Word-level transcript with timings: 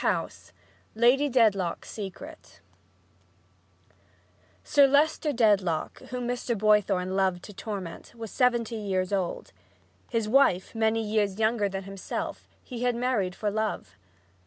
II 0.03 0.29
LADY 0.95 1.29
DEDLOCK'S 1.29 1.87
SECRET 1.87 2.59
Sir 4.63 4.87
Leicester 4.87 5.31
Dedlock, 5.31 5.99
whom 6.09 6.27
Mr. 6.27 6.57
Boythorn 6.57 7.09
so 7.09 7.13
loved 7.13 7.43
to 7.43 7.53
torment, 7.53 8.15
was 8.15 8.31
seventy 8.31 8.77
years 8.77 9.13
old. 9.13 9.53
His 10.09 10.27
wife, 10.27 10.73
many 10.73 11.03
years 11.03 11.37
younger 11.37 11.69
than 11.69 11.83
himself, 11.83 12.47
he 12.63 12.81
had 12.81 12.95
married 12.95 13.35
for 13.35 13.51
love. 13.51 13.95